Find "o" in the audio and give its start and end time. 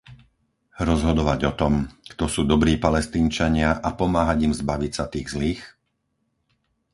1.53-1.53